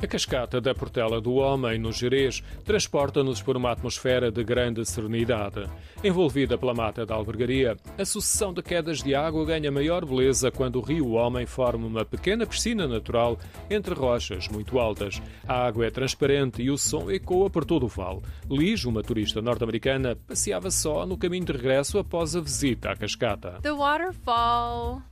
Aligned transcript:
A 0.00 0.06
cascata 0.06 0.60
da 0.60 0.72
Portela 0.72 1.20
do 1.20 1.34
Homem, 1.34 1.76
no 1.76 1.90
Jerez, 1.90 2.40
transporta-nos 2.64 3.42
por 3.42 3.56
uma 3.56 3.72
atmosfera 3.72 4.30
de 4.30 4.44
grande 4.44 4.84
serenidade. 4.86 5.68
Envolvida 6.04 6.56
pela 6.56 6.72
mata 6.72 7.04
da 7.04 7.16
albergaria, 7.16 7.76
a 7.98 8.04
sucessão 8.04 8.54
de 8.54 8.62
quedas 8.62 9.02
de 9.02 9.12
água 9.16 9.44
ganha 9.44 9.72
maior 9.72 10.04
beleza 10.04 10.52
quando 10.52 10.76
o 10.76 10.82
rio 10.82 11.10
Homem 11.14 11.46
forma 11.46 11.88
uma 11.88 12.04
pequena 12.04 12.46
piscina 12.46 12.86
natural 12.86 13.40
entre 13.68 13.92
rochas 13.92 14.46
muito 14.46 14.78
altas. 14.78 15.20
A 15.48 15.66
água 15.66 15.86
é 15.86 15.90
transparente 15.90 16.62
e 16.62 16.70
o 16.70 16.78
som 16.78 17.10
ecoa 17.10 17.50
por 17.50 17.64
todo 17.64 17.86
o 17.86 17.88
vale. 17.88 18.22
Liz, 18.48 18.84
uma 18.84 19.02
turista 19.02 19.42
norte-americana, 19.42 20.14
passeava 20.14 20.70
só 20.70 21.04
no 21.04 21.18
caminho 21.18 21.44
de 21.44 21.52
regresso 21.52 21.98
após 21.98 22.36
a 22.36 22.40
visita 22.40 22.92
à 22.92 22.96
cascata. 22.96 23.58
The 23.62 23.72
waterfall, 23.72 25.02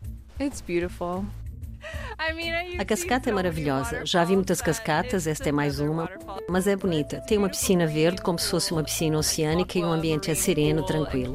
it's 0.40 0.60
beautiful. 0.60 1.24
A 2.78 2.84
cascata 2.84 3.28
é 3.28 3.32
maravilhosa. 3.32 4.04
Já 4.06 4.24
vi 4.24 4.34
muitas 4.34 4.62
cascatas, 4.62 5.26
esta 5.26 5.50
é 5.50 5.52
mais 5.52 5.78
uma, 5.80 6.08
mas 6.48 6.66
é 6.66 6.74
bonita. 6.74 7.20
Tem 7.20 7.36
uma 7.36 7.48
piscina 7.48 7.86
verde, 7.86 8.22
como 8.22 8.38
se 8.38 8.50
fosse 8.50 8.72
uma 8.72 8.82
piscina 8.82 9.18
oceânica, 9.18 9.78
e 9.78 9.82
o 9.82 9.86
ambiente 9.86 10.30
é 10.30 10.34
sereno, 10.34 10.84
tranquilo. 10.84 11.34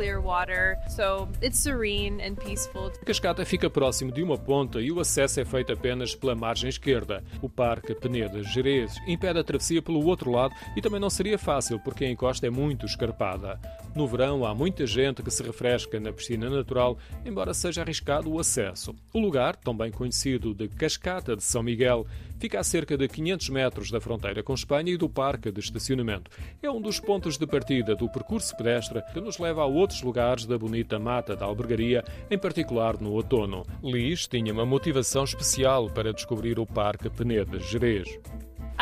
A 3.01 3.05
cascata 3.05 3.45
fica 3.45 3.69
próximo 3.69 4.11
de 4.11 4.23
uma 4.23 4.37
ponta 4.37 4.81
e 4.81 4.91
o 4.91 4.99
acesso 4.99 5.39
é 5.39 5.45
feito 5.45 5.71
apenas 5.71 6.15
pela 6.15 6.35
margem 6.35 6.69
esquerda. 6.69 7.23
O 7.41 7.49
Parque 7.49 7.93
Peneda 7.93 8.41
Jerez 8.43 8.95
impede 9.07 9.39
a 9.39 9.43
travessia 9.43 9.81
pelo 9.81 10.03
outro 10.05 10.31
lado 10.31 10.55
e 10.75 10.81
também 10.81 10.99
não 10.99 11.09
seria 11.09 11.37
fácil 11.37 11.79
porque 11.79 12.05
a 12.05 12.09
encosta 12.09 12.47
é 12.47 12.49
muito 12.49 12.85
escarpada. 12.85 13.59
No 13.93 14.07
verão 14.07 14.45
há 14.45 14.55
muita 14.55 14.85
gente 14.85 15.21
que 15.21 15.29
se 15.29 15.43
refresca 15.43 15.99
na 15.99 16.13
piscina 16.13 16.49
natural, 16.49 16.97
embora 17.25 17.53
seja 17.53 17.81
arriscado 17.81 18.31
o 18.31 18.39
acesso. 18.39 18.95
O 19.13 19.19
lugar, 19.19 19.55
também 19.57 19.91
conhecido 19.91 20.53
de 20.53 20.69
Cascata 20.69 21.35
de 21.35 21.43
São 21.43 21.61
Miguel 21.61 22.05
fica 22.39 22.59
a 22.59 22.63
cerca 22.63 22.97
de 22.97 23.07
500 23.07 23.49
metros 23.49 23.91
da 23.91 23.99
fronteira 23.99 24.41
com 24.41 24.53
Espanha 24.53 24.93
e 24.93 24.97
do 24.97 25.09
parque 25.09 25.51
de 25.51 25.59
estacionamento. 25.59 26.31
É 26.63 26.71
um 26.71 26.81
dos 26.81 26.99
pontos 26.99 27.37
de 27.37 27.45
partida 27.45 27.95
do 27.95 28.09
percurso 28.09 28.55
pedestre 28.55 29.01
que 29.13 29.19
nos 29.19 29.37
leva 29.37 29.61
a 29.61 29.65
outros 29.65 30.01
lugares 30.01 30.45
da 30.45 30.57
bonita 30.57 30.97
mata 30.97 31.35
da 31.35 31.45
albergaria, 31.45 32.03
em 32.29 32.37
particular 32.37 32.99
no 32.99 33.11
outono. 33.11 33.63
Liz 33.83 34.25
tinha 34.25 34.53
uma 34.53 34.65
motivação 34.65 35.23
especial 35.23 35.89
para 35.89 36.13
descobrir 36.13 36.57
o 36.59 36.65
Parque 36.65 37.09
Penedas 37.09 37.69
Jerez. 37.69 38.07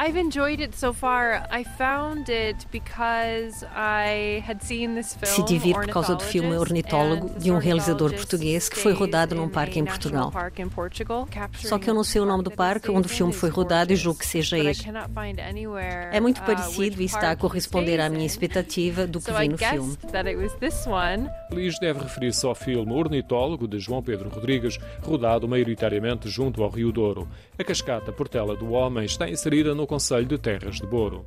I've 0.01 0.17
enjoyed 0.17 0.61
it 0.61 0.77
so 0.77 0.93
far. 0.93 1.45
I 1.51 1.65
found 1.65 2.29
it 2.29 2.65
because 2.71 3.65
I 3.75 4.41
had 4.47 4.63
seen 4.63 4.95
this 4.95 5.13
film. 5.13 5.29
Decidi 5.29 5.59
vir 5.59 5.73
por 5.73 5.87
causa 5.87 6.15
do 6.15 6.23
filme 6.23 6.55
Ornitólogo 6.57 7.37
de 7.37 7.51
um 7.51 7.57
realizador 7.57 8.13
português 8.13 8.69
que 8.69 8.79
foi 8.79 8.93
rodado 8.93 9.35
num 9.35 9.49
parque 9.49 9.77
em 9.77 9.83
Portugal. 9.83 10.31
Só 11.55 11.77
que 11.77 11.89
eu 11.89 11.93
não 11.93 12.05
sei 12.05 12.21
o 12.21 12.25
nome 12.25 12.43
do 12.43 12.51
parque 12.51 12.89
onde 12.89 13.07
o 13.07 13.09
filme 13.09 13.33
foi 13.33 13.49
rodado 13.49 13.91
e 13.91 13.97
julgo 13.97 14.19
que 14.19 14.25
seja 14.25 14.57
este. 14.57 14.87
É 16.13 16.19
muito 16.21 16.39
uh, 16.39 16.45
parecido 16.45 17.01
e 17.01 17.05
está 17.05 17.31
a 17.31 17.35
corresponder 17.35 17.99
à 17.99 18.07
minha 18.07 18.25
expectativa 18.25 19.05
do 19.05 19.19
que 19.19 19.33
vi 19.33 19.49
no 19.49 19.57
filme. 19.57 19.97
Liz 21.51 21.77
deve 21.77 21.99
referir-se 21.99 22.45
ao 22.45 22.55
filme 22.55 22.93
Ornitólogo 22.93 23.67
de 23.67 23.77
João 23.79 24.01
Pedro 24.01 24.29
Rodrigues, 24.29 24.77
rodado 25.01 25.45
maioritariamente 25.45 26.29
junto 26.29 26.63
ao 26.63 26.69
Rio 26.69 26.89
Douro. 26.89 27.27
A 27.57 27.63
cascata 27.65 28.13
Portela 28.13 28.55
do 28.55 28.71
Homem 28.71 29.03
está 29.03 29.29
inserida 29.29 29.75
no 29.75 29.88
Conselho 29.89 30.27
de 30.27 30.37
Terras 30.37 30.75
de 30.75 30.85
Boro. 30.85 31.25